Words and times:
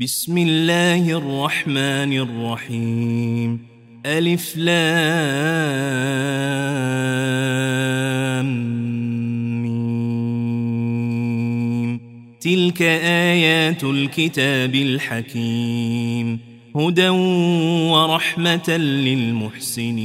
بسم 0.00 0.38
الله 0.38 1.10
الرحمن 1.18 2.12
الرحيم. 2.12 3.58
ألف 4.06 4.56
لام 4.56 5.14
تلك 12.40 12.82
آيات 13.32 13.84
الكتاب 13.84 14.74
الحكيم. 14.74 16.38
هدى 16.76 17.08
ورحمة 17.88 18.70
للمحسنين. 19.06 20.04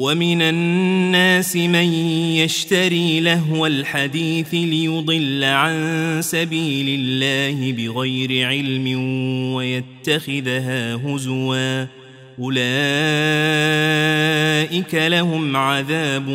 ومن 0.00 0.42
الناس 0.42 1.56
من 1.56 1.92
يشتري 2.40 3.20
لهو 3.20 3.66
الحديث 3.66 4.54
ليضل 4.54 5.44
عن 5.44 6.18
سبيل 6.22 7.00
الله 7.00 7.72
بغير 7.72 8.46
علم 8.46 9.02
ويتخذها 9.54 10.94
هزوا. 10.94 11.86
أولئك 12.38 12.64
لهم 14.94 15.56
عذاب 15.56 16.28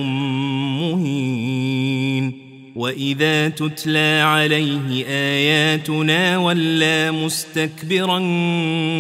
مهين. 0.82 2.46
وإذا 2.76 3.50
تتلى 3.50 4.22
عليه 4.26 5.06
آياتنا 5.08 6.38
ولا 6.38 7.12
مستكبرا 7.12 8.20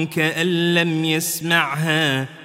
كأن 0.04 0.73
لم 0.73 1.06
يسمعها 1.06 2.45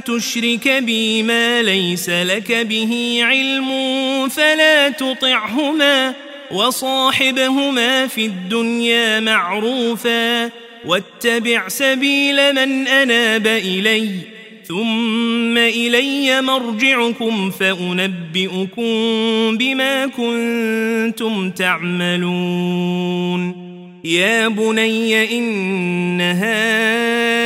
تشرك 0.00 0.68
بي 0.68 1.22
ما 1.22 1.62
ليس 1.62 2.10
لك 2.10 2.52
به 2.52 3.20
علم 3.22 3.68
فلا 4.28 4.88
تطعهما 4.88 6.14
وصاحبهما 6.50 8.06
في 8.06 8.26
الدنيا 8.26 9.20
معروفا 9.20 10.50
واتبع 10.86 11.68
سبيل 11.68 12.52
من 12.52 12.88
أناب 12.88 13.46
إلي 13.46 14.10
ثم 14.68 15.58
إلي 15.58 16.42
مرجعكم 16.42 17.50
فأنبئكم 17.50 18.86
بما 19.56 20.06
كنتم 20.06 21.50
تعملون. 21.50 22.96
يا 24.04 24.48
بني 24.48 25.38
إنها 25.38 26.56
ان 27.42 27.45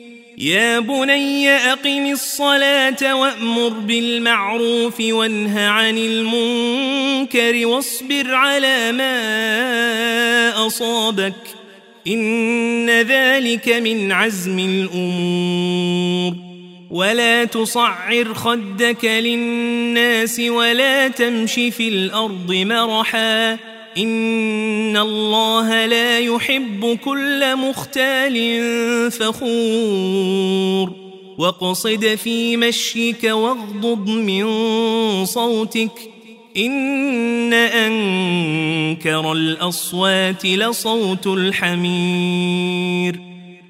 يا 0.41 0.79
بني 0.79 1.49
أقم 1.49 2.11
الصلاة 2.11 3.15
وأمر 3.15 3.69
بالمعروف 3.69 4.99
وانه 4.99 5.59
عن 5.59 5.97
المنكر 5.97 7.67
واصبر 7.67 8.33
على 8.33 8.91
ما 8.91 10.67
أصابك 10.67 11.33
إن 12.07 12.89
ذلك 12.89 13.69
من 13.69 14.11
عزم 14.11 14.59
الأمور. 14.59 16.35
ولا 16.91 17.45
تصعر 17.45 18.33
خدك 18.33 19.05
للناس 19.05 20.39
ولا 20.39 21.07
تمش 21.07 21.53
في 21.53 21.87
الأرض 21.87 22.51
مرحا. 22.51 23.70
إن 23.97 24.97
الله 24.97 25.85
لا 25.85 26.19
يحب 26.19 26.97
كل 27.05 27.55
مختال 27.55 28.61
فخور 29.11 30.91
واقصد 31.37 32.05
في 32.05 32.57
مشيك 32.57 33.23
واغضض 33.23 34.09
من 34.09 34.45
صوتك 35.25 35.91
إن 36.57 37.53
أنكر 37.53 39.31
الأصوات 39.31 40.45
لصوت 40.45 41.27
الحمير 41.27 43.30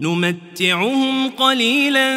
نمتعهم 0.00 1.30
قليلا 1.30 2.12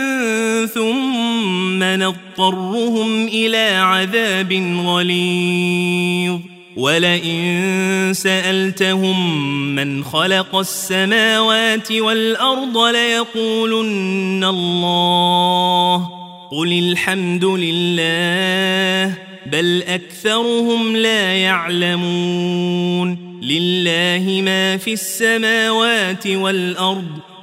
ثم 0.65 1.83
نضطرهم 1.83 3.27
إلى 3.27 3.77
عذاب 3.77 4.53
غليظ. 4.85 6.39
ولئن 6.77 8.11
سألتهم 8.15 9.45
من 9.75 10.03
خلق 10.03 10.55
السماوات 10.55 11.91
والأرض 11.91 12.77
ليقولن 12.77 14.43
الله 14.43 16.09
قل 16.51 16.73
الحمد 16.73 17.45
لله 17.45 19.17
بل 19.45 19.83
أكثرهم 19.87 20.95
لا 20.95 21.33
يعلمون. 21.33 23.31
لله 23.41 24.41
ما 24.45 24.77
في 24.77 24.93
السماوات 24.93 26.27
والأرض 26.27 27.30